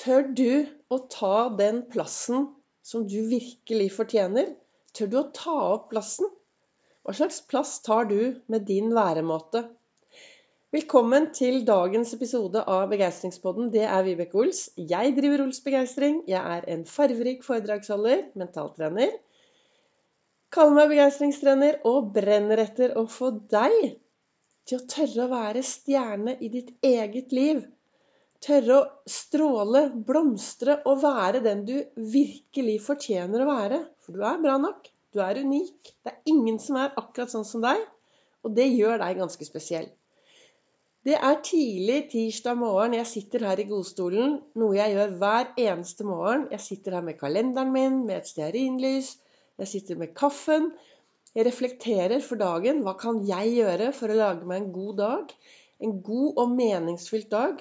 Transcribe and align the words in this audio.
Tør 0.00 0.30
du 0.32 0.64
å 0.88 0.96
ta 1.12 1.50
den 1.52 1.82
plassen 1.92 2.46
som 2.80 3.02
du 3.04 3.18
virkelig 3.28 3.90
fortjener? 3.92 4.46
Tør 4.96 5.08
du 5.12 5.16
å 5.20 5.26
ta 5.36 5.56
opp 5.74 5.90
plassen? 5.90 6.30
Hva 7.04 7.12
slags 7.18 7.42
plass 7.50 7.74
tar 7.84 8.06
du 8.08 8.38
med 8.48 8.64
din 8.70 8.94
væremåte? 8.96 9.60
Velkommen 10.72 11.26
til 11.36 11.58
dagens 11.68 12.14
episode 12.16 12.62
av 12.64 12.86
Begeistringspodden. 12.94 13.68
Det 13.74 13.82
er 13.84 14.06
Vibeke 14.06 14.40
Ols. 14.40 14.62
Jeg 14.78 15.12
driver 15.18 15.42
Ols 15.44 15.60
Begeistring. 15.66 16.22
Jeg 16.30 16.40
er 16.54 16.64
en 16.72 16.86
farverik 16.88 17.44
foredragsholder, 17.44 18.22
mentaltrener. 18.40 19.12
Kaller 20.48 20.78
meg 20.78 20.94
begeistringstrener 20.94 21.82
og 21.90 22.08
brenner 22.14 22.64
etter 22.64 22.96
å 22.96 23.04
få 23.04 23.34
deg 23.52 23.76
til 24.64 24.80
å 24.80 24.88
tørre 24.94 25.26
å 25.26 25.30
være 25.34 25.66
stjerne 25.66 26.38
i 26.40 26.48
ditt 26.56 26.72
eget 26.88 27.36
liv. 27.36 27.60
Tørre 28.40 28.76
å 28.78 29.08
stråle, 29.10 29.82
blomstre 30.08 30.78
og 30.88 31.02
være 31.02 31.42
den 31.44 31.66
du 31.68 31.76
virkelig 32.12 32.78
fortjener 32.86 33.44
å 33.44 33.48
være. 33.50 33.80
For 34.00 34.16
du 34.16 34.24
er 34.24 34.40
bra 34.40 34.56
nok. 34.60 34.88
Du 35.12 35.20
er 35.20 35.42
unik. 35.42 35.90
Det 36.00 36.12
er 36.14 36.32
ingen 36.32 36.60
som 36.62 36.78
er 36.80 36.94
akkurat 36.96 37.32
sånn 37.32 37.44
som 37.44 37.60
deg. 37.64 37.82
Og 38.46 38.54
det 38.56 38.70
gjør 38.70 39.02
deg 39.02 39.20
ganske 39.20 39.44
spesiell. 39.44 39.90
Det 41.04 41.16
er 41.16 41.38
tidlig 41.44 41.98
tirsdag 42.12 42.58
morgen. 42.60 42.96
Jeg 42.96 43.08
sitter 43.08 43.44
her 43.48 43.60
i 43.60 43.68
godstolen, 43.68 44.34
noe 44.60 44.76
jeg 44.76 44.94
gjør 44.96 45.14
hver 45.20 45.46
eneste 45.60 46.04
morgen. 46.08 46.46
Jeg 46.52 46.64
sitter 46.64 46.96
her 46.96 47.04
med 47.04 47.16
kalenderen 47.20 47.72
min, 47.72 48.02
med 48.08 48.20
et 48.20 48.28
stearinlys. 48.28 49.14
Jeg 49.60 49.70
sitter 49.74 50.00
med 50.00 50.12
kaffen. 50.16 50.70
Jeg 51.36 51.46
reflekterer 51.48 52.20
for 52.24 52.40
dagen. 52.40 52.80
Hva 52.84 52.96
kan 53.00 53.20
jeg 53.28 53.56
gjøre 53.58 53.92
for 53.96 54.12
å 54.12 54.18
lage 54.18 54.48
meg 54.48 54.62
en 54.62 54.72
god 54.76 54.94
dag? 55.00 55.34
En 55.80 55.98
god 56.04 56.40
og 56.44 56.54
meningsfylt 56.56 57.30
dag. 57.32 57.60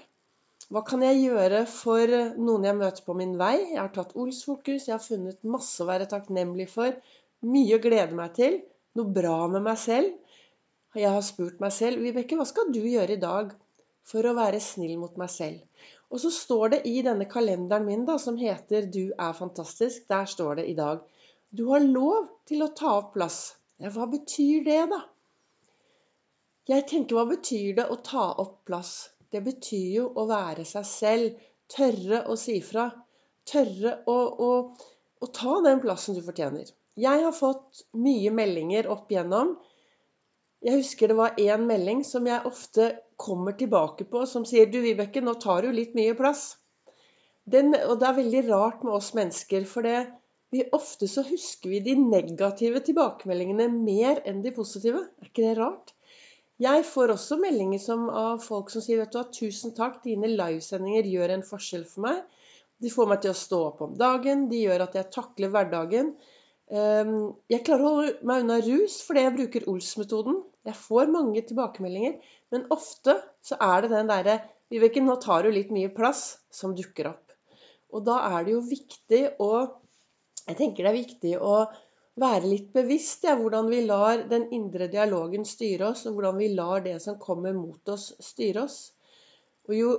Hva 0.69 0.83
kan 0.85 1.01
jeg 1.01 1.23
gjøre 1.23 1.63
for 1.65 2.11
noen 2.37 2.65
jeg 2.67 2.77
møter 2.77 3.05
på 3.05 3.15
min 3.17 3.31
vei? 3.39 3.55
Jeg 3.71 3.79
har 3.79 3.93
tatt 3.93 4.11
Ols-fokus, 4.13 4.83
jeg 4.85 4.93
har 4.93 5.01
funnet 5.01 5.47
masse 5.55 5.81
å 5.81 5.87
være 5.89 6.05
takknemlig 6.11 6.67
for. 6.69 6.93
Mye 7.49 7.79
å 7.79 7.81
glede 7.81 8.13
meg 8.19 8.35
til. 8.37 8.59
Noe 8.99 9.15
bra 9.15 9.47
med 9.49 9.65
meg 9.65 9.79
selv. 9.81 10.13
Jeg 10.93 11.09
har 11.15 11.25
spurt 11.25 11.59
meg 11.63 11.73
selv 11.73 12.05
Vibeke, 12.05 12.37
hva 12.37 12.45
skal 12.45 12.69
du 12.73 12.83
gjøre 12.83 13.17
i 13.17 13.21
dag 13.23 13.51
for 14.11 14.25
å 14.29 14.35
være 14.37 14.61
snill 14.61 14.95
mot 15.01 15.17
meg 15.21 15.33
selv? 15.33 15.83
Og 16.13 16.21
så 16.21 16.29
står 16.37 16.75
det 16.75 16.83
i 16.89 16.95
denne 17.05 17.25
kalenderen 17.33 17.89
min 17.89 18.05
da, 18.05 18.21
som 18.21 18.37
heter 18.37 18.85
'Du 18.85 19.13
er 19.17 19.33
fantastisk', 19.41 20.07
der 20.09 20.25
står 20.25 20.61
det 20.61 20.69
i 20.69 20.77
dag 20.77 21.01
Du 21.55 21.69
har 21.73 21.79
lov 21.79 22.29
til 22.45 22.61
å 22.61 22.73
ta 22.77 22.97
opp 23.01 23.13
plass. 23.13 23.55
Ja, 23.79 23.89
hva 23.89 24.05
betyr 24.05 24.65
det, 24.65 24.81
da? 24.89 25.01
Jeg 26.69 26.85
tenker, 26.85 27.15
hva 27.15 27.25
betyr 27.25 27.75
det 27.81 27.89
å 27.89 28.03
ta 28.05 28.33
opp 28.37 28.65
plass? 28.65 29.09
Det 29.33 29.41
betyr 29.45 29.89
jo 29.93 30.09
å 30.17 30.25
være 30.29 30.65
seg 30.67 30.87
selv. 30.89 31.47
Tørre 31.69 32.23
å 32.31 32.37
si 32.39 32.57
fra. 32.65 32.87
Tørre 33.49 33.99
å, 34.09 34.17
å, 34.45 34.51
å 35.21 35.31
ta 35.35 35.59
den 35.65 35.81
plassen 35.83 36.17
du 36.17 36.23
fortjener. 36.25 36.69
Jeg 36.99 37.23
har 37.23 37.35
fått 37.35 37.83
mye 37.95 38.31
meldinger 38.35 38.89
opp 38.91 39.11
igjennom. 39.13 39.53
Jeg 40.65 40.81
husker 40.81 41.11
det 41.11 41.19
var 41.19 41.37
én 41.39 41.67
melding 41.67 42.01
som 42.03 42.25
jeg 42.27 42.43
ofte 42.49 42.89
kommer 43.19 43.55
tilbake 43.59 44.07
på, 44.11 44.25
som 44.27 44.43
sier 44.47 44.67
Du, 44.71 44.81
Vibeke, 44.83 45.21
nå 45.23 45.37
tar 45.39 45.63
du 45.63 45.71
litt 45.75 45.93
mye 45.95 46.15
plass. 46.19 46.57
Den, 47.49 47.71
og 47.85 47.99
det 48.01 48.09
er 48.09 48.17
veldig 48.17 48.41
rart 48.49 48.83
med 48.83 48.97
oss 48.97 49.13
mennesker, 49.17 49.63
for 49.69 49.87
det, 49.87 50.01
vi, 50.51 50.65
ofte 50.75 51.07
så 51.07 51.23
husker 51.27 51.71
vi 51.71 51.79
de 51.85 51.95
negative 52.01 52.81
tilbakemeldingene 52.85 53.69
mer 53.71 54.19
enn 54.27 54.43
de 54.43 54.53
positive. 54.55 55.05
Er 55.21 55.31
ikke 55.31 55.45
det 55.45 55.55
rart? 55.61 55.93
Jeg 56.59 56.83
får 56.83 57.13
også 57.13 57.37
meldinger 57.39 57.79
som, 57.79 58.09
av 58.11 58.41
folk 58.43 58.71
som 58.73 58.83
sier 58.83 58.99
vet 58.99 59.13
du 59.13 59.19
hva, 59.19 59.27
'Tusen 59.31 59.71
takk, 59.77 60.01
dine 60.03 60.27
livesendinger 60.27 61.07
gjør 61.07 61.35
en 61.37 61.45
forskjell 61.47 61.85
for 61.87 62.03
meg'. 62.09 62.19
De 62.83 62.91
får 62.91 63.07
meg 63.11 63.21
til 63.23 63.31
å 63.31 63.37
stå 63.37 63.59
opp 63.69 63.79
om 63.85 63.95
dagen, 63.99 64.47
de 64.51 64.59
gjør 64.65 64.83
at 64.85 64.97
jeg 64.99 65.11
takler 65.15 65.51
hverdagen. 65.53 66.13
Ehm, 66.69 67.15
jeg 67.51 67.63
klarer 67.67 67.85
å 67.85 67.93
holde 67.95 68.27
meg 68.29 68.43
unna 68.43 68.59
rus 68.65 68.99
fordi 69.07 69.23
jeg 69.25 69.35
bruker 69.37 69.67
Ols-metoden. 69.71 70.43
Jeg 70.67 70.77
får 70.77 71.11
mange 71.15 71.41
tilbakemeldinger, 71.47 72.19
men 72.53 72.67
ofte 72.75 73.15
så 73.45 73.57
er 73.57 73.81
det 73.83 73.91
den 73.95 74.11
derre 74.11 74.37
'Vibeke, 74.69 75.01
nå 75.01 75.15
tar 75.23 75.43
du 75.43 75.51
litt 75.55 75.71
mye 75.73 75.89
plass', 75.95 76.39
som 76.51 76.75
dukker 76.75 77.09
opp. 77.09 77.31
Og 77.95 78.03
da 78.05 78.19
er 78.35 78.43
det 78.45 78.57
jo 78.57 78.65
viktig 78.67 79.23
å 79.39 79.51
Jeg 80.49 80.57
tenker 80.57 80.83
det 80.83 80.89
er 80.89 81.03
viktig 81.03 81.31
å 81.45 81.67
være 82.19 82.47
litt 82.47 82.69
bevisst 82.75 83.25
ja, 83.27 83.35
hvordan 83.39 83.69
vi 83.71 83.81
lar 83.87 84.25
den 84.29 84.47
indre 84.55 84.89
dialogen 84.91 85.45
styre 85.47 85.91
oss, 85.93 86.05
og 86.07 86.17
hvordan 86.17 86.39
vi 86.39 86.53
lar 86.55 86.83
det 86.85 86.97
som 87.03 87.19
kommer 87.21 87.55
mot 87.55 87.91
oss, 87.93 88.11
styre 88.23 88.65
oss. 88.65 88.79
Og 89.69 89.75
jo, 89.77 89.91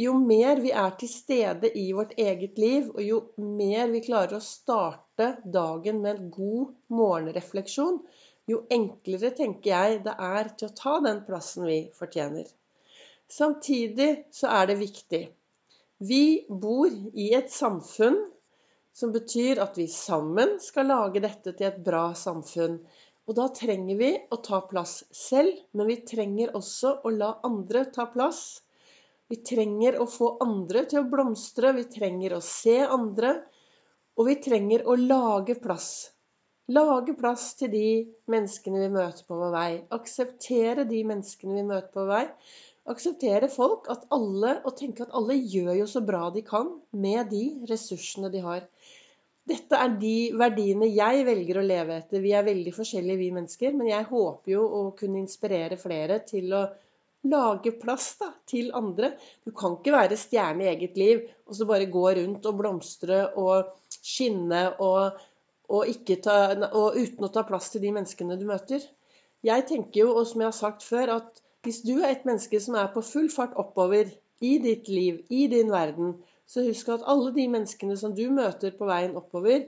jo 0.00 0.14
mer 0.18 0.62
vi 0.64 0.72
er 0.72 0.96
til 1.00 1.10
stede 1.12 1.70
i 1.78 1.90
vårt 1.96 2.16
eget 2.18 2.58
liv, 2.58 2.90
og 2.94 3.02
jo 3.04 3.20
mer 3.60 3.90
vi 3.92 4.02
klarer 4.06 4.38
å 4.38 4.44
starte 4.44 5.34
dagen 5.44 6.00
med 6.02 6.16
en 6.16 6.30
god 6.34 6.72
morgenrefleksjon, 7.00 8.00
jo 8.50 8.64
enklere 8.72 9.30
tenker 9.36 9.70
jeg 9.70 10.00
det 10.06 10.16
er 10.16 10.50
til 10.56 10.70
å 10.70 10.76
ta 10.76 10.96
den 11.04 11.20
plassen 11.26 11.68
vi 11.68 11.82
fortjener. 11.94 12.48
Samtidig 13.30 14.10
så 14.34 14.50
er 14.58 14.72
det 14.72 14.80
viktig. 14.80 15.22
Vi 16.02 16.24
bor 16.48 16.90
i 16.90 17.28
et 17.36 17.52
samfunn 17.52 18.18
som 18.92 19.12
betyr 19.14 19.60
at 19.62 19.78
vi 19.78 19.86
sammen 19.90 20.56
skal 20.62 20.90
lage 20.90 21.22
dette 21.22 21.54
til 21.54 21.68
et 21.68 21.78
bra 21.84 22.10
samfunn. 22.16 22.80
Og 23.30 23.36
da 23.38 23.46
trenger 23.54 23.98
vi 24.00 24.10
å 24.32 24.40
ta 24.42 24.62
plass 24.66 25.04
selv, 25.14 25.54
men 25.76 25.86
vi 25.90 26.00
trenger 26.06 26.54
også 26.58 26.96
å 27.06 27.12
la 27.14 27.34
andre 27.46 27.84
ta 27.94 28.08
plass. 28.10 28.62
Vi 29.30 29.38
trenger 29.46 30.00
å 30.02 30.08
få 30.10 30.32
andre 30.42 30.82
til 30.90 31.04
å 31.04 31.10
blomstre, 31.10 31.70
vi 31.76 31.86
trenger 31.92 32.34
å 32.34 32.40
se 32.42 32.80
andre, 32.82 33.36
og 34.18 34.26
vi 34.26 34.40
trenger 34.42 34.82
å 34.90 34.96
lage 34.98 35.54
plass. 35.62 36.10
Lage 36.70 37.14
plass 37.18 37.52
til 37.58 37.70
de 37.70 37.86
menneskene 38.30 38.82
vi 38.82 38.90
møter 38.94 39.26
på 39.26 39.38
vår 39.38 39.54
vei. 39.54 39.70
Akseptere 39.94 40.84
de 40.90 41.00
menneskene 41.06 41.56
vi 41.56 41.64
møter 41.66 41.88
på 41.94 42.04
vår 42.04 42.10
vei. 42.10 42.26
Akseptere 42.88 43.50
folk 43.52 43.90
at 43.92 44.06
alle, 44.14 44.56
og 44.64 44.72
tenke 44.78 45.04
at 45.04 45.12
alle 45.16 45.36
gjør 45.36 45.74
jo 45.82 45.86
så 45.90 46.00
bra 46.04 46.30
de 46.32 46.42
kan 46.46 46.72
med 46.96 47.28
de 47.30 47.44
ressursene 47.68 48.30
de 48.32 48.40
har. 48.44 48.64
Dette 49.50 49.76
er 49.76 49.96
de 50.00 50.14
verdiene 50.38 50.88
jeg 50.88 51.24
velger 51.26 51.60
å 51.60 51.66
leve 51.66 51.96
etter. 52.00 52.22
Vi 52.22 52.32
er 52.36 52.46
veldig 52.46 52.72
forskjellige, 52.76 53.18
vi 53.20 53.32
mennesker. 53.34 53.74
Men 53.76 53.90
jeg 53.90 54.08
håper 54.10 54.52
jo 54.54 54.62
å 54.64 54.82
kunne 54.98 55.20
inspirere 55.20 55.78
flere 55.80 56.20
til 56.28 56.54
å 56.54 56.62
lage 57.30 57.72
plass 57.76 58.14
da, 58.20 58.30
til 58.48 58.70
andre. 58.76 59.12
Du 59.44 59.52
kan 59.56 59.76
ikke 59.76 59.94
være 59.94 60.18
stjerne 60.20 60.64
i 60.64 60.70
eget 60.70 60.96
liv 61.00 61.26
og 61.46 61.56
så 61.58 61.66
bare 61.68 61.90
gå 61.90 62.06
rundt 62.16 62.46
og 62.48 62.56
blomstre 62.62 63.24
og 63.40 63.74
skinne 63.98 64.62
og, 64.80 65.20
og, 65.68 66.08
ta, 66.24 66.38
og 66.70 66.96
uten 66.96 67.26
å 67.26 67.32
ta 67.34 67.44
plass 67.48 67.72
til 67.74 67.84
de 67.84 67.92
menneskene 67.96 68.38
du 68.40 68.46
møter. 68.48 68.84
Jeg 69.44 69.66
tenker 69.68 70.04
jo, 70.04 70.14
og 70.14 70.28
som 70.28 70.42
jeg 70.42 70.52
har 70.52 70.56
sagt 70.56 70.84
før, 70.86 71.16
at 71.18 71.42
hvis 71.64 71.82
du 71.84 71.98
er 72.00 72.14
et 72.14 72.26
menneske 72.28 72.60
som 72.62 72.76
er 72.80 72.90
på 72.94 73.02
full 73.04 73.28
fart 73.32 73.56
oppover 73.60 74.08
i 74.40 74.56
ditt 74.62 74.88
liv, 74.88 75.20
i 75.28 75.46
din 75.52 75.70
verden, 75.72 76.14
så 76.48 76.64
husk 76.64 76.88
at 76.90 77.04
alle 77.10 77.32
de 77.36 77.46
menneskene 77.52 77.96
som 78.00 78.14
du 78.16 78.24
møter 78.32 78.72
på 78.78 78.88
veien 78.88 79.16
oppover, 79.18 79.66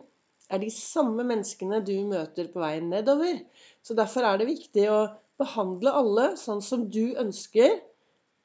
er 0.52 0.60
de 0.60 0.70
samme 0.72 1.25
menneskene 1.25 1.81
du 1.84 1.94
møter 2.08 2.48
på 2.52 2.60
veien 2.60 2.88
nedover. 2.92 3.38
Så 3.84 3.97
derfor 3.97 4.26
er 4.26 4.41
det 4.41 4.48
viktig 4.50 4.88
å 4.91 5.04
behandle 5.41 5.92
alle 5.97 6.26
sånn 6.41 6.60
som 6.64 6.88
du 6.92 7.14
ønsker 7.20 7.78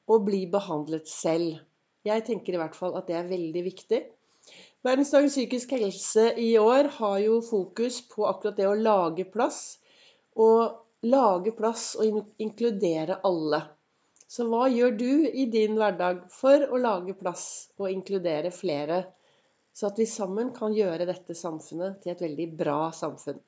å 0.08 0.20
bli 0.24 0.46
behandlet 0.50 1.08
selv. 1.10 1.58
Jeg 2.06 2.24
tenker 2.28 2.54
i 2.54 2.60
hvert 2.60 2.76
fall 2.78 2.96
at 2.96 3.08
det 3.10 3.18
er 3.18 3.28
veldig 3.28 3.64
viktig. 3.66 4.00
Verdensdagen 4.86 5.32
psykisk 5.32 5.74
helse 5.74 6.30
i 6.40 6.52
år 6.60 6.88
har 6.96 7.18
jo 7.20 7.40
fokus 7.44 7.98
på 8.08 8.24
akkurat 8.28 8.56
det 8.56 8.68
å 8.70 8.78
lage 8.78 9.26
plass. 9.28 9.80
Og 10.38 10.78
lage 11.06 11.52
plass 11.54 11.92
og 11.98 12.22
inkludere 12.42 13.20
alle. 13.26 13.62
Så 14.28 14.44
hva 14.48 14.66
gjør 14.68 14.96
du 14.98 15.10
i 15.28 15.46
din 15.48 15.78
hverdag 15.78 16.24
for 16.32 16.66
å 16.68 16.80
lage 16.80 17.14
plass 17.16 17.70
og 17.78 17.88
inkludere 17.90 18.50
flere, 18.52 19.04
så 19.72 19.88
at 19.88 20.00
vi 20.00 20.08
sammen 20.10 20.50
kan 20.56 20.74
gjøre 20.74 21.06
dette 21.08 21.36
samfunnet 21.38 22.02
til 22.02 22.12
et 22.12 22.24
veldig 22.26 22.48
bra 22.58 22.80
samfunn? 22.92 23.38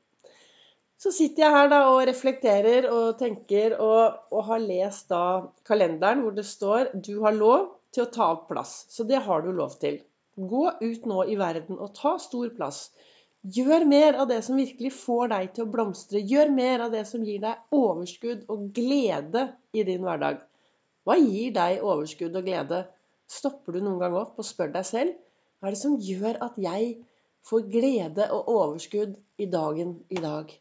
Så 1.00 1.12
sitter 1.16 1.46
jeg 1.46 1.56
her 1.56 1.68
da 1.72 1.80
og 1.88 2.02
reflekterer 2.04 2.86
og 2.92 3.18
tenker 3.20 3.76
og, 3.80 4.18
og 4.30 4.42
har 4.50 4.60
lest 4.60 5.08
da 5.08 5.22
kalenderen 5.64 6.20
hvor 6.24 6.34
det 6.36 6.44
står 6.44 6.90
'Du 6.92 7.22
har 7.24 7.32
lov 7.32 7.70
til 7.92 8.04
å 8.04 8.10
ta 8.12 8.26
opp 8.34 8.50
plass'. 8.50 8.84
Så 8.92 9.04
det 9.08 9.22
har 9.24 9.40
du 9.40 9.48
lov 9.52 9.78
til. 9.80 9.96
Gå 10.36 10.66
ut 10.80 11.06
nå 11.08 11.24
i 11.24 11.38
verden 11.40 11.80
og 11.80 11.94
ta 11.96 12.18
stor 12.20 12.52
plass. 12.56 12.90
Gjør 13.40 13.86
mer 13.88 14.18
av 14.20 14.28
det 14.28 14.42
som 14.44 14.58
virkelig 14.60 14.90
får 14.92 15.30
deg 15.32 15.52
til 15.56 15.64
å 15.64 15.72
blomstre. 15.72 16.20
Gjør 16.20 16.50
mer 16.52 16.82
av 16.84 16.92
det 16.92 17.06
som 17.08 17.22
gir 17.24 17.40
deg 17.40 17.72
overskudd 17.72 18.42
og 18.52 18.66
glede 18.76 19.46
i 19.72 19.84
din 19.88 20.04
hverdag. 20.04 20.42
Hva 21.08 21.16
gir 21.16 21.54
deg 21.56 21.80
overskudd 21.80 22.36
og 22.36 22.44
glede? 22.44 22.82
Stopper 23.30 23.78
du 23.78 23.80
noen 23.80 24.00
gang 24.02 24.16
opp 24.20 24.36
og 24.36 24.44
spør 24.44 24.74
deg 24.74 24.84
selv 24.84 25.16
hva 25.60 25.68
er 25.68 25.74
det 25.76 25.80
som 25.80 25.96
gjør 26.00 26.38
at 26.44 26.54
jeg 26.60 26.92
får 27.48 27.66
glede 27.72 28.26
og 28.32 28.46
overskudd 28.48 29.16
i 29.40 29.46
dagen 29.52 29.98
i 30.08 30.20
dag? 30.20 30.52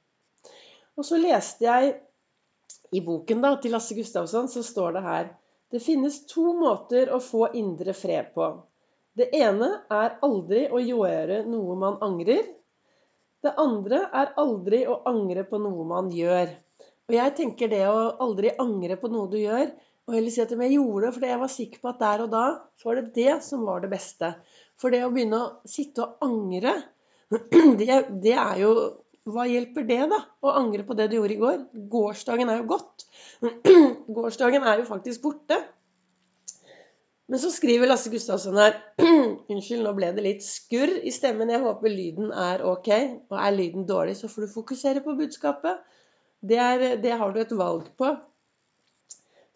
Og 0.99 1.07
så 1.07 1.19
leste 1.19 1.63
jeg 1.63 1.93
i 2.95 2.99
boken 3.05 3.43
da, 3.43 3.53
til 3.61 3.71
Lasse 3.75 3.95
Gustavsson, 3.95 4.49
så 4.51 4.63
står 4.65 4.97
det 4.97 5.03
her 5.05 5.29
Det 5.71 5.79
finnes 5.83 6.23
to 6.27 6.51
måter 6.57 7.11
å 7.15 7.19
få 7.23 7.51
indre 7.55 7.93
fred 7.95 8.31
på. 8.35 8.49
Det 9.15 9.29
ene 9.35 9.69
er 9.91 10.17
aldri 10.25 10.65
å 10.67 10.81
gjøre 10.83 11.43
noe 11.47 11.75
man 11.79 11.99
angrer. 12.03 12.43
Det 13.45 13.53
andre 13.61 14.01
er 14.21 14.33
aldri 14.41 14.81
å 14.89 14.97
angre 15.07 15.45
på 15.47 15.59
noe 15.63 15.85
man 15.87 16.09
gjør. 16.11 16.49
Og 17.09 17.15
jeg 17.15 17.35
tenker 17.37 17.71
det 17.71 17.85
å 17.87 18.09
aldri 18.21 18.51
angre 18.61 18.97
på 18.99 19.09
noe 19.11 19.29
du 19.31 19.37
gjør, 19.39 19.71
og 20.09 20.15
heller 20.17 20.33
si 20.33 20.41
at 20.41 20.51
jeg 20.51 20.73
gjorde 20.73 21.05
det 21.05 21.13
fordi 21.15 21.29
jeg 21.29 21.41
var 21.43 21.51
sikker 21.53 21.81
på 21.83 21.89
at 21.91 21.99
der 22.01 22.23
og 22.25 22.31
da 22.33 22.45
så 22.79 22.89
var 22.89 22.99
det 22.99 23.11
det 23.15 23.35
som 23.45 23.65
var 23.67 23.83
det 23.83 23.91
beste. 23.91 24.31
For 24.79 24.93
det 24.93 25.03
å 25.05 25.11
begynne 25.13 25.39
å 25.39 25.69
sitte 25.69 26.03
og 26.05 26.25
angre, 26.25 26.73
det, 27.79 27.99
det 28.23 28.35
er 28.35 28.63
jo 28.63 28.73
Hva 29.29 29.43
hjelper 29.45 29.83
det, 29.85 29.99
da? 30.09 30.17
Å 30.41 30.53
angre 30.57 30.81
på 30.87 30.95
det 30.97 31.09
du 31.11 31.19
gjorde 31.19 31.35
i 31.35 31.41
går? 31.41 31.57
Gårsdagen 31.91 32.49
er 32.49 32.63
jo 32.63 32.69
gått. 32.71 33.03
Gårsdagen 34.17 34.63
er 34.65 34.79
jo 34.81 34.87
faktisk 34.87 35.21
borte. 35.27 35.59
Men 37.29 37.41
så 37.41 37.51
skriver 37.53 37.89
Lasse 37.89 38.09
Gustavsson 38.09 38.57
her 38.57 38.79
Unnskyld, 39.53 39.83
nå 39.85 39.93
ble 39.97 40.09
det 40.15 40.25
litt 40.25 40.45
skurr 40.45 40.95
i 41.05 41.13
stemmen. 41.13 41.51
Jeg 41.53 41.61
håper 41.61 41.93
lyden 41.93 42.33
er 42.33 42.63
ok. 42.65 42.89
Og 43.29 43.37
er 43.37 43.53
lyden 43.55 43.85
dårlig, 43.89 44.17
så 44.17 44.29
får 44.31 44.47
du 44.47 44.55
fokusere 44.55 45.05
på 45.05 45.13
budskapet. 45.19 45.83
Det, 46.41 46.57
er, 46.57 46.97
det 47.01 47.13
har 47.21 47.31
du 47.35 47.39
et 47.41 47.53
valg 47.57 47.87
på. 47.99 48.11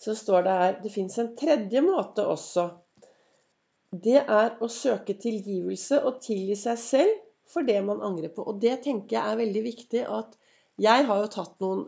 Så 0.04 0.14
står 0.20 0.46
det 0.46 0.56
her 0.62 0.80
Det 0.84 0.94
fins 0.94 1.18
en 1.22 1.34
tredje 1.40 1.82
måte 1.86 2.26
også 2.28 2.70
det 3.94 4.22
er 4.22 4.56
å 4.64 4.70
søke 4.72 5.14
tilgivelse 5.22 6.00
og 6.02 6.22
tilgi 6.24 6.56
seg 6.58 6.80
selv 6.82 7.20
for 7.50 7.66
det 7.68 7.78
man 7.86 8.02
angrer 8.02 8.32
på. 8.34 8.46
Og 8.50 8.62
det 8.62 8.80
tenker 8.86 9.20
jeg 9.20 9.24
er 9.34 9.42
veldig 9.44 9.64
viktig. 9.68 10.06
at 10.08 10.38
Jeg 10.82 11.06
har 11.06 11.22
jo 11.22 11.30
tatt 11.30 11.60
noen 11.62 11.84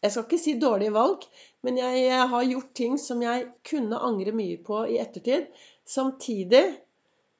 Jeg 0.00 0.12
skal 0.12 0.24
ikke 0.24 0.40
si 0.40 0.54
dårlige 0.60 0.94
valg, 0.94 1.24
men 1.66 1.76
jeg 1.76 2.28
har 2.32 2.46
gjort 2.48 2.70
ting 2.76 2.94
som 3.00 3.20
jeg 3.24 3.50
kunne 3.68 3.98
angre 4.00 4.32
mye 4.32 4.56
på 4.64 4.84
i 4.88 4.96
ettertid. 5.02 5.50
Samtidig 5.84 6.64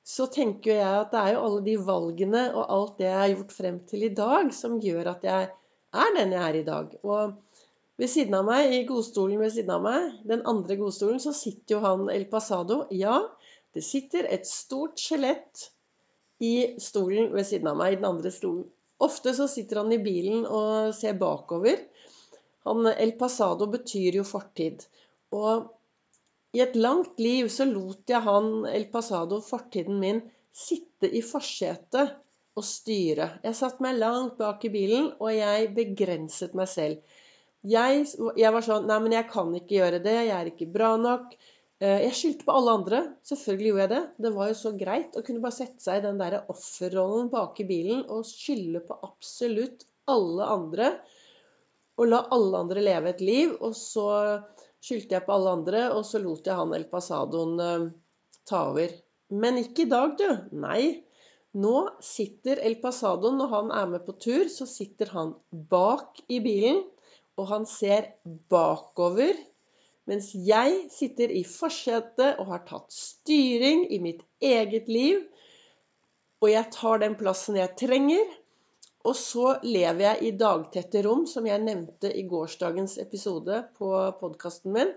så 0.04 0.26
tenker 0.32 0.74
jeg 0.74 0.98
at 1.04 1.12
det 1.12 1.20
er 1.22 1.34
jo 1.36 1.44
alle 1.46 1.62
de 1.64 1.76
valgene 1.86 2.42
og 2.50 2.74
alt 2.76 2.98
det 2.98 3.08
jeg 3.08 3.18
har 3.20 3.32
gjort 3.34 3.54
frem 3.56 3.78
til 3.88 4.04
i 4.04 4.12
dag, 4.16 4.52
som 4.52 4.80
gjør 4.82 5.14
at 5.14 5.24
jeg 5.24 5.48
er 6.04 6.16
den 6.16 6.34
jeg 6.36 6.42
er 6.48 6.58
i 6.60 6.66
dag. 6.66 6.96
Og 7.02 7.38
ved 8.00 8.08
siden 8.08 8.36
av 8.38 8.46
meg, 8.48 8.72
i 8.72 8.84
godstolen 8.88 9.40
ved 9.40 9.52
siden 9.54 9.74
av 9.74 9.84
meg, 9.84 10.20
den 10.28 10.44
andre 10.48 10.76
godstolen, 10.80 11.20
så 11.20 11.34
sitter 11.36 11.76
jo 11.76 11.80
han 11.84 12.06
El 12.12 12.26
Pasado. 12.32 12.82
Ja, 12.96 13.18
det 13.76 13.84
sitter 13.86 14.28
et 14.32 14.48
stort 14.48 15.00
skjelett 15.00 15.70
i 16.40 16.76
stolen 16.80 17.32
ved 17.34 17.44
siden 17.48 17.68
av 17.72 17.80
meg, 17.80 17.92
i 17.92 18.00
den 18.00 18.08
andre 18.08 18.32
stolen. 18.32 18.64
Ofte 19.00 19.32
så 19.36 19.46
sitter 19.48 19.82
han 19.82 19.92
i 19.92 20.00
bilen 20.02 20.44
og 20.44 20.94
ser 20.96 21.16
bakover. 21.20 21.78
Han, 22.68 22.88
El 22.92 23.14
Pasado 23.20 23.68
betyr 23.72 24.20
jo 24.20 24.24
fortid. 24.26 24.84
Og 25.36 25.68
i 26.56 26.62
et 26.64 26.74
langt 26.76 27.20
liv 27.22 27.48
så 27.52 27.66
lot 27.68 28.10
jeg 28.10 28.20
han, 28.26 28.50
El 28.68 28.88
Pasado, 28.92 29.38
fortiden 29.44 30.00
min, 30.02 30.20
sitte 30.50 31.08
i 31.08 31.22
forsetet 31.22 32.16
og 32.58 32.66
styre. 32.66 33.28
Jeg 33.46 33.56
satt 33.56 33.80
meg 33.84 34.00
langt 34.00 34.36
bak 34.40 34.64
i 34.66 34.72
bilen, 34.72 35.12
og 35.22 35.30
jeg 35.34 35.70
begrenset 35.76 36.56
meg 36.58 36.68
selv. 36.70 37.16
Jeg, 37.70 38.06
jeg 38.40 38.52
var 38.54 38.64
sånn 38.64 38.86
Nei, 38.88 38.98
men 39.04 39.14
jeg 39.14 39.28
kan 39.30 39.50
ikke 39.56 39.76
gjøre 39.76 40.02
det. 40.02 40.16
Jeg 40.16 40.36
er 40.36 40.50
ikke 40.50 40.68
bra 40.74 40.94
nok. 41.00 41.34
Eh, 41.80 42.02
jeg 42.06 42.16
skyldte 42.16 42.46
på 42.48 42.56
alle 42.56 42.76
andre. 42.80 43.00
Selvfølgelig 43.30 43.70
gjorde 43.70 43.84
jeg 43.84 43.92
det. 43.94 44.02
Det 44.26 44.32
var 44.36 44.50
jo 44.50 44.58
så 44.58 44.72
greit 44.80 45.16
å 45.16 45.24
kunne 45.26 45.44
bare 45.44 45.58
sette 45.58 45.84
seg 45.84 46.00
i 46.00 46.04
den 46.08 46.20
der 46.20 46.40
offerrollen 46.52 47.30
bak 47.32 47.60
i 47.62 47.68
bilen 47.68 48.02
og 48.08 48.28
skylde 48.28 48.82
på 48.88 48.98
absolutt 49.06 49.86
alle 50.10 50.48
andre. 50.56 50.94
Og 51.98 52.08
la 52.08 52.22
alle 52.34 52.62
andre 52.64 52.84
leve 52.84 53.12
et 53.14 53.22
liv. 53.24 53.56
Og 53.60 53.74
så 53.76 54.06
skyldte 54.80 55.16
jeg 55.16 55.26
på 55.26 55.36
alle 55.36 55.54
andre, 55.58 55.84
og 55.96 56.04
så 56.08 56.20
lot 56.22 56.46
jeg 56.46 56.56
han 56.56 56.74
El 56.76 56.86
Pasadoen 56.92 57.58
uh, 57.60 57.90
ta 58.48 58.64
over. 58.70 58.94
Men 59.30 59.60
ikke 59.60 59.84
i 59.84 59.90
dag, 59.90 60.16
du. 60.18 60.28
Nei. 60.62 60.82
Nå 61.60 61.76
sitter 62.04 62.62
El 62.62 62.78
Pasadoen, 62.82 63.38
når 63.40 63.52
han 63.54 63.74
er 63.74 63.92
med 63.96 64.06
på 64.06 64.16
tur, 64.22 64.46
så 64.52 64.68
sitter 64.70 65.12
han 65.16 65.34
bak 65.50 66.22
i 66.30 66.40
bilen. 66.44 66.84
Og 67.40 67.48
han 67.50 67.64
ser 67.68 68.12
bakover 68.52 69.38
mens 70.10 70.32
jeg 70.34 70.88
sitter 70.90 71.30
i 71.30 71.44
forsetet 71.46 72.40
og 72.40 72.48
har 72.50 72.64
tatt 72.66 72.90
styring 72.90 73.84
i 73.94 74.00
mitt 74.02 74.24
eget 74.42 74.88
liv. 74.90 75.22
Og 76.42 76.50
jeg 76.50 76.70
tar 76.74 77.02
den 77.02 77.14
plassen 77.20 77.58
jeg 77.60 77.76
trenger. 77.78 78.24
Og 79.08 79.16
så 79.16 79.54
lever 79.64 80.02
jeg 80.04 80.28
i 80.28 80.30
dagtette 80.36 81.00
rom, 81.06 81.24
som 81.28 81.46
jeg 81.48 81.62
nevnte 81.64 82.10
i 82.12 82.26
gårsdagens 82.28 82.98
episode 83.00 83.62
på 83.78 83.92
podkasten 84.20 84.74
min. 84.74 84.92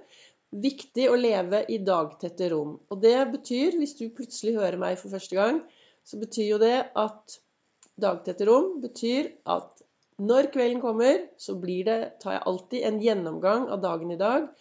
Viktig 0.63 1.07
å 1.09 1.15
leve 1.17 1.63
i 1.71 1.79
dagtette 1.81 2.49
rom. 2.51 2.75
Og 2.91 2.99
det 3.01 3.15
betyr, 3.31 3.79
hvis 3.79 3.95
du 3.99 4.09
plutselig 4.13 4.57
hører 4.57 4.77
meg 4.81 4.99
for 4.99 5.13
første 5.15 5.39
gang, 5.39 5.63
så 6.03 6.19
betyr 6.19 6.49
jo 6.49 6.59
det 6.61 6.75
at 6.99 7.39
dagtette 8.03 8.45
rom 8.49 8.75
betyr 8.83 9.31
at 9.49 9.81
når 10.21 10.51
kvelden 10.53 10.83
kommer, 10.83 11.23
så 11.41 11.55
blir 11.57 11.87
det, 11.87 11.99
tar 12.21 12.37
jeg 12.37 12.45
alltid 12.51 12.85
en 12.85 13.01
gjennomgang 13.01 13.65
av 13.71 13.81
dagen 13.81 14.11
i 14.13 14.19
dag 14.19 14.51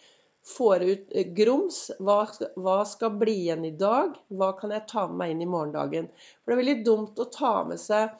får 0.43 0.83
ut 0.83 1.11
eh, 1.15 1.27
grums. 1.35 1.85
Hva, 1.99 2.23
hva, 2.55 2.79
skal 2.87 3.15
bli 3.19 3.35
igjen 3.45 3.65
i 3.67 3.75
dag? 3.79 4.15
Hva 4.33 4.53
kan 4.59 4.73
jeg 4.75 4.87
ta 4.89 5.05
med 5.07 5.19
meg 5.21 5.33
inn 5.33 5.45
i 5.45 5.49
morgendagen? 5.49 6.09
For 6.41 6.51
det 6.51 6.55
er 6.55 6.63
veldig 6.63 6.79
dumt 6.87 7.21
å 7.21 7.29
ta 7.31 7.55
med 7.67 7.81
seg 7.81 8.11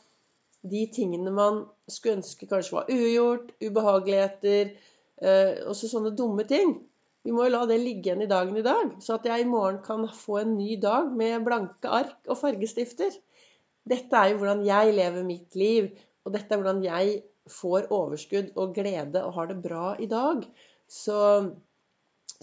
de 0.63 0.85
tingene 0.95 1.31
man 1.33 1.63
skulle 1.91 2.21
ønske 2.21 2.47
kanskje 2.47 2.77
var 2.77 2.91
ugjort, 2.91 3.51
ubehageligheter, 3.63 4.73
eh, 5.21 5.53
også 5.67 5.91
sånne 5.91 6.13
dumme 6.15 6.45
ting. 6.47 6.77
Vi 7.23 7.31
må 7.31 7.45
jo 7.47 7.53
la 7.53 7.65
det 7.67 7.79
ligge 7.79 8.09
igjen 8.09 8.23
i 8.25 8.31
dagen 8.31 8.57
i 8.59 8.65
dag, 8.65 8.95
så 9.03 9.17
at 9.17 9.27
jeg 9.27 9.43
i 9.43 9.49
morgen 9.49 9.81
kan 9.83 10.07
få 10.07 10.41
en 10.41 10.55
ny 10.57 10.75
dag 10.81 11.11
med 11.15 11.43
blanke 11.45 11.91
ark 11.91 12.17
og 12.27 12.39
fargestifter. 12.39 13.15
Dette 13.87 14.15
er 14.15 14.31
jo 14.31 14.39
hvordan 14.41 14.63
jeg 14.67 14.95
lever 14.95 15.27
mitt 15.27 15.55
liv, 15.59 15.91
og 16.23 16.35
dette 16.35 16.51
er 16.51 16.59
hvordan 16.59 16.83
jeg 16.83 17.21
får 17.51 17.89
overskudd 17.91 18.53
og 18.59 18.75
glede 18.75 19.23
og 19.23 19.35
har 19.35 19.51
det 19.51 19.59
bra 19.63 19.93
i 19.99 20.07
dag. 20.11 20.43
Så 20.87 21.19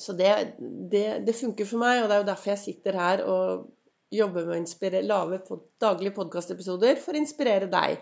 så 0.01 0.15
det, 0.17 0.55
det, 0.93 1.05
det, 1.27 1.37
funker 1.37 1.67
for 1.69 1.81
meg, 1.83 2.01
og 2.01 2.09
det 2.09 2.15
er 2.15 2.23
jo 2.23 2.31
derfor 2.31 2.51
jeg 2.55 2.63
sitter 2.63 2.97
her 2.97 3.23
og 3.29 3.67
jobber 4.11 4.47
med 4.47 4.57
å 4.57 4.61
inspirere, 4.61 5.07
lage 5.07 5.41
daglige 5.81 6.15
podkastepisoder 6.17 6.99
for 7.03 7.15
å 7.15 7.23
inspirere 7.23 7.69
deg 7.71 8.01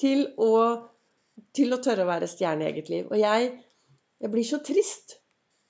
til 0.00 0.26
å, 0.42 0.52
til 1.56 1.74
å, 1.74 1.80
tørre 1.82 2.04
å 2.04 2.10
være 2.10 2.28
stjerne 2.30 2.66
i 2.66 2.72
eget 2.72 2.90
liv. 2.92 3.06
Og 3.10 3.20
jeg, 3.20 3.52
jeg 4.22 4.32
blir 4.32 4.46
så 4.48 4.60
trist. 4.66 5.18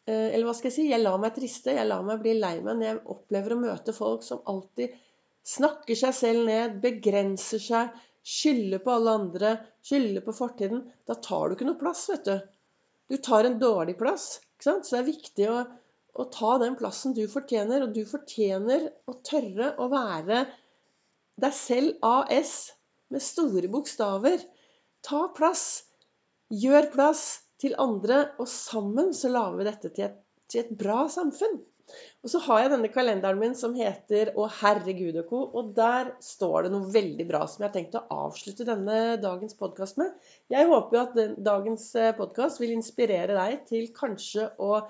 Eh, 0.07 0.33
eller 0.33 0.49
hva 0.49 0.57
skal 0.57 0.71
jeg 0.71 0.77
si? 0.79 0.89
Jeg 0.91 1.03
lar 1.03 1.21
meg 1.23 1.37
triste. 1.37 1.77
Jeg 1.77 1.89
lar 1.89 2.05
meg 2.07 2.23
bli 2.25 2.37
lei 2.39 2.57
meg 2.61 2.73
når 2.73 2.89
jeg 2.89 3.05
opplever 3.15 3.55
å 3.55 3.63
møte 3.67 3.95
folk 3.97 4.27
som 4.27 4.43
alltid 4.51 4.97
snakker 5.47 5.99
seg 5.99 6.15
selv 6.17 6.49
ned, 6.49 6.81
begrenser 6.83 7.63
seg, 7.63 7.95
skylder 8.27 8.83
på 8.83 8.97
alle 8.97 9.13
andre, 9.21 9.55
skylder 9.87 10.25
på 10.27 10.35
fortiden. 10.35 10.83
Da 11.07 11.15
tar 11.23 11.49
du 11.49 11.57
ikke 11.57 11.69
noe 11.69 11.79
plass, 11.79 12.09
vet 12.11 12.27
du. 12.27 12.37
Du 13.07 13.21
tar 13.23 13.47
en 13.47 13.61
dårlig 13.61 13.95
plass. 14.01 14.41
Så 14.59 14.81
det 14.81 14.99
er 14.99 15.07
viktig 15.07 15.51
å, 15.53 15.61
å, 16.17 16.27
ta 16.33 16.57
den 16.63 16.77
plassen 16.79 17.15
du 17.17 17.25
fortjener. 17.31 17.85
Og 17.87 17.95
du 17.97 18.03
fortjener 18.09 18.89
å 19.09 19.19
tørre 19.27 19.75
å 19.83 19.89
være 19.93 20.45
deg 21.43 21.55
selv 21.57 22.07
AS 22.07 22.55
med 23.13 23.25
store 23.25 23.71
bokstaver. 23.73 24.43
Ta 25.07 25.27
plass. 25.37 25.67
Gjør 26.53 26.91
plass 26.93 27.23
til 27.61 27.75
andre, 27.83 28.29
og 28.39 28.47
sammen 28.51 29.15
så 29.17 29.33
lager 29.33 29.59
vi 29.59 29.67
dette 29.67 29.91
til 29.95 30.09
et, 30.11 30.21
til 30.53 30.63
et 30.63 30.77
bra 30.79 31.07
samfunn. 31.11 31.57
Og 32.27 32.31
så 32.33 32.41
har 32.43 32.65
jeg 32.65 32.71
denne 32.73 32.89
kalenderen 32.91 33.39
min 33.39 33.53
som 33.59 33.75
heter 33.79 34.33
Å 34.35 34.49
herregud 34.59 35.19
og 35.21 35.29
co. 35.31 35.43
Og 35.59 35.69
der 35.77 36.11
står 36.23 36.67
det 36.67 36.73
noe 36.75 36.91
veldig 36.95 37.27
bra 37.29 37.45
som 37.51 37.63
jeg 37.63 37.69
har 37.69 37.77
tenkt 37.77 37.99
å 37.99 38.05
avslutte 38.27 38.67
denne 38.67 38.99
dagens 39.23 39.55
podkast 39.59 40.01
med. 40.01 40.15
Jeg 40.53 40.67
håper 40.71 40.99
jo 40.99 41.03
at 41.05 41.15
den, 41.19 41.37
dagens 41.47 41.89
eh, 41.99 42.15
podkast 42.19 42.63
vil 42.63 42.75
inspirere 42.75 43.39
deg 43.39 43.63
til 43.71 43.87
kanskje 43.95 44.49
å 44.59 44.81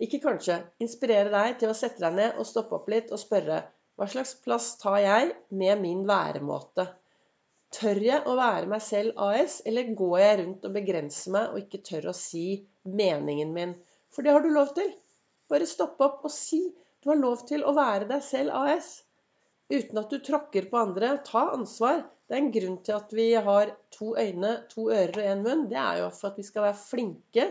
Ikke 0.00 0.20
kanskje. 0.22 0.56
Inspirere 0.80 1.28
deg 1.32 1.58
til 1.60 1.72
å 1.72 1.76
sette 1.76 2.00
deg 2.00 2.16
ned 2.16 2.40
og 2.40 2.48
stoppe 2.48 2.78
opp 2.78 2.88
litt 2.92 3.12
og 3.12 3.20
spørre 3.20 3.60
hva 4.00 4.06
slags 4.08 4.32
plass 4.40 4.70
tar 4.80 4.96
jeg 5.04 5.32
med 5.60 5.82
min 5.82 6.06
væremåte? 6.08 6.86
Tør 7.76 8.00
jeg 8.02 8.24
å 8.26 8.32
være 8.38 8.70
meg 8.70 8.80
selv 8.82 9.18
AS, 9.20 9.58
eller 9.68 9.92
går 9.98 10.14
jeg 10.22 10.38
rundt 10.40 10.64
og 10.66 10.72
begrenser 10.74 11.34
meg 11.34 11.52
og 11.52 11.58
ikke 11.60 11.82
tør 11.86 12.08
å 12.10 12.14
si 12.16 12.46
meningen 12.88 13.52
min? 13.52 13.74
For 14.10 14.24
det 14.24 14.32
har 14.32 14.42
du 14.42 14.48
lov 14.54 14.72
til. 14.78 14.88
Bare 15.52 15.68
stoppe 15.68 16.06
opp 16.06 16.24
og 16.24 16.32
si 16.32 16.62
du 17.00 17.10
har 17.12 17.20
lov 17.20 17.44
til 17.48 17.62
å 17.64 17.76
være 17.76 18.08
deg 18.08 18.24
selv 18.24 18.56
AS. 18.56 18.88
Uten 19.70 20.00
at 20.00 20.10
du 20.10 20.18
tråkker 20.24 20.70
på 20.72 20.80
andre. 20.80 21.12
Ta 21.28 21.50
ansvar. 21.54 22.02
Det 22.26 22.38
er 22.38 22.42
en 22.42 22.52
grunn 22.56 22.80
til 22.86 22.96
at 22.96 23.12
vi 23.14 23.28
har 23.36 23.74
to 23.94 24.14
øyne, 24.16 24.56
to 24.72 24.88
ører 24.88 25.20
og 25.20 25.28
én 25.34 25.44
munn. 25.44 25.68
Det 25.70 25.78
er 25.78 26.00
jo 26.02 26.08
for 26.16 26.32
at 26.32 26.40
vi 26.40 26.46
skal 26.48 26.70
være 26.70 26.80
flinke 26.80 27.46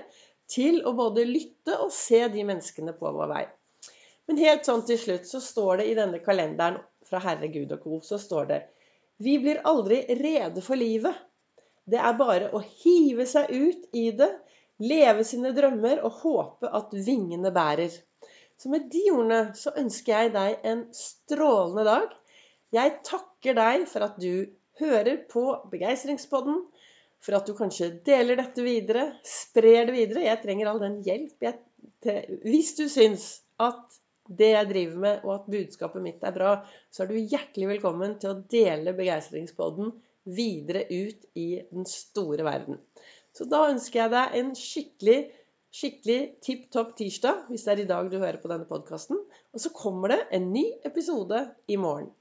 til 0.50 0.82
å 0.88 0.96
både 0.98 1.26
lytte 1.28 1.78
og 1.84 1.94
se 1.94 2.24
de 2.34 2.44
menneskene 2.48 2.96
på 2.98 3.12
vår 3.16 3.32
vei. 3.32 3.46
Men 4.30 4.42
helt 4.42 4.68
sånn 4.68 4.84
til 4.86 5.00
slutt 5.02 5.30
så 5.30 5.42
står 5.42 5.82
det 5.82 5.88
i 5.90 5.96
denne 5.98 6.20
kalenderen 6.26 6.82
fra 7.10 7.22
Herre 7.24 7.50
Gud 7.54 7.72
og 7.74 7.82
co. 7.84 8.00
så 8.06 8.20
står 8.22 8.52
det 8.52 8.60
Vi 9.18 9.40
blir 9.42 9.62
aldri 9.68 10.04
rede 10.20 10.62
for 10.62 10.78
livet. 10.78 11.16
Det 11.90 11.98
er 11.98 12.18
bare 12.18 12.52
å 12.54 12.62
hive 12.62 13.26
seg 13.26 13.50
ut 13.50 13.90
i 13.98 14.12
det 14.14 14.30
leve 14.80 15.26
sine 15.28 15.52
drømmer 15.56 16.04
og 16.06 16.22
håpe 16.22 16.70
at 16.72 16.94
vingene 16.94 17.52
bærer. 17.52 17.92
Så 18.60 18.70
med 18.72 18.90
de 18.92 19.06
ordene 19.12 19.56
så 19.56 19.74
ønsker 19.80 20.14
jeg 20.14 20.34
deg 20.36 20.66
en 20.68 20.86
strålende 20.96 21.86
dag. 21.88 22.14
Jeg 22.76 23.00
takker 23.08 23.58
deg 23.58 23.86
for 23.90 24.06
at 24.06 24.20
du 24.22 24.46
hører 24.80 25.24
på 25.32 25.44
Begeistringspodden. 25.72 26.62
For 27.20 27.36
at 27.36 27.48
du 27.50 27.56
kanskje 27.58 27.92
deler 28.08 28.40
dette 28.40 28.64
videre, 28.64 29.10
sprer 29.28 29.90
det 29.90 29.96
videre. 29.96 30.28
Jeg 30.28 30.42
trenger 30.44 30.72
all 30.72 30.84
den 30.84 31.00
hjelp 31.06 31.48
jeg, 31.48 31.58
til, 32.04 32.38
Hvis 32.46 32.76
du 32.78 32.86
syns 32.92 33.30
at 33.60 34.00
det 34.30 34.52
jeg 34.54 34.70
driver 34.70 35.02
med, 35.04 35.24
og 35.26 35.34
at 35.36 35.50
budskapet 35.50 36.04
mitt 36.06 36.24
er 36.24 36.36
bra, 36.36 36.52
så 36.94 37.04
er 37.04 37.10
du 37.10 37.18
hjertelig 37.18 37.72
velkommen 37.74 38.16
til 38.22 38.32
å 38.32 38.42
dele 38.52 38.94
Begeistringspodden 38.98 39.92
videre 40.30 40.86
ut 40.92 41.26
i 41.40 41.50
den 41.72 41.88
store 41.90 42.46
verden. 42.46 42.78
Så 43.34 43.48
da 43.50 43.66
ønsker 43.72 44.04
jeg 44.04 44.14
deg 44.14 44.38
en 44.40 44.54
skikkelig, 44.58 45.18
skikkelig 45.74 46.20
tipp 46.46 46.70
topp 46.74 46.96
tirsdag, 47.00 47.48
hvis 47.50 47.66
det 47.66 47.74
er 47.74 47.84
i 47.84 47.90
dag 47.90 48.10
du 48.12 48.20
hører 48.20 48.40
på 48.42 48.52
denne 48.52 48.70
podkasten. 48.70 49.20
Og 49.54 49.64
så 49.64 49.74
kommer 49.74 50.14
det 50.14 50.22
en 50.38 50.52
ny 50.54 50.66
episode 50.86 51.44
i 51.68 51.80
morgen. 51.82 52.12